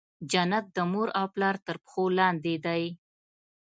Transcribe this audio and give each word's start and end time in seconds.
جنت 0.31 0.65
د 0.75 0.77
مور 0.91 1.09
او 1.19 1.25
پلار 1.33 1.55
تر 1.65 1.75
پښو 1.83 2.03
لاندي 2.17 2.55
دی. 2.65 2.83